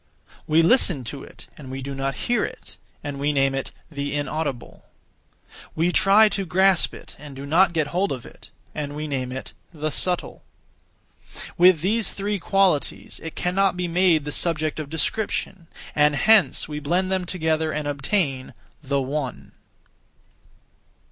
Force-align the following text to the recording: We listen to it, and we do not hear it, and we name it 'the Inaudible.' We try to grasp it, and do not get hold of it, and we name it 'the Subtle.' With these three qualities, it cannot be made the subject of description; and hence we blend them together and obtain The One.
We 0.47 0.63
listen 0.63 1.03
to 1.03 1.21
it, 1.23 1.45
and 1.59 1.69
we 1.69 1.83
do 1.83 1.93
not 1.93 2.15
hear 2.25 2.43
it, 2.43 2.75
and 3.03 3.19
we 3.19 3.31
name 3.31 3.53
it 3.53 3.69
'the 3.91 4.15
Inaudible.' 4.15 4.83
We 5.75 5.91
try 5.91 6.27
to 6.29 6.43
grasp 6.43 6.95
it, 6.95 7.15
and 7.19 7.35
do 7.35 7.45
not 7.45 7.71
get 7.71 7.89
hold 7.93 8.11
of 8.11 8.25
it, 8.25 8.49
and 8.73 8.95
we 8.95 9.07
name 9.07 9.31
it 9.31 9.53
'the 9.75 9.91
Subtle.' 9.91 10.43
With 11.55 11.81
these 11.81 12.13
three 12.13 12.39
qualities, 12.39 13.19
it 13.21 13.35
cannot 13.35 13.77
be 13.77 13.87
made 13.87 14.25
the 14.25 14.31
subject 14.31 14.79
of 14.79 14.89
description; 14.89 15.67
and 15.93 16.15
hence 16.15 16.67
we 16.67 16.79
blend 16.79 17.11
them 17.11 17.25
together 17.25 17.71
and 17.71 17.87
obtain 17.87 18.55
The 18.81 18.99
One. 19.03 19.51